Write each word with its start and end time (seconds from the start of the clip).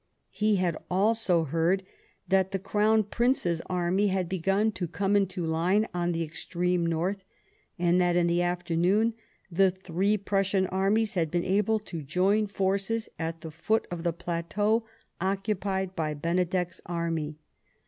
He 0.31 0.55
had 0.55 0.73
heard 0.73 0.83
also 0.89 1.77
that 2.27 2.49
the 2.49 2.57
Crown 2.57 3.03
Prince's 3.03 3.61
army 3.67 4.07
had 4.07 4.27
begun 4.27 4.71
to 4.71 4.87
come 4.87 5.15
into 5.15 5.45
line 5.45 5.85
on 5.93 6.11
the 6.11 6.23
extreme 6.23 6.83
north, 6.87 7.23
and 7.77 8.01
that, 8.01 8.15
in 8.15 8.25
the 8.25 8.41
afternoon, 8.41 9.13
the 9.51 9.69
three 9.69 10.17
Prussian 10.17 10.65
armies 10.65 11.13
had 11.13 11.29
been 11.29 11.45
able 11.45 11.77
to 11.81 12.01
join 12.01 12.47
forces 12.47 13.09
at 13.19 13.41
the 13.41 13.51
foot 13.51 13.85
of 13.91 14.01
the 14.01 14.11
plateau 14.11 14.87
occupied 15.19 15.95
by 15.95 16.15
Benedek's 16.15 16.81
army. 16.87 17.37